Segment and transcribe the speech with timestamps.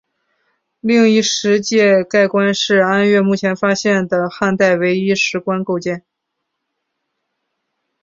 [0.79, 6.03] 另一石质棺盖是安岳目前发现的汉代唯一石棺构件。